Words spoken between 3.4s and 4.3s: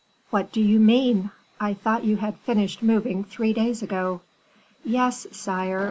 days ago."